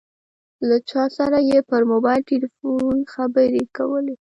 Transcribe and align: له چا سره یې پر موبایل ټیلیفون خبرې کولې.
له 0.67 0.77
چا 0.89 1.03
سره 1.17 1.37
یې 1.49 1.59
پر 1.69 1.81
موبایل 1.91 2.21
ټیلیفون 2.29 2.97
خبرې 3.13 3.63
کولې. 3.77 4.13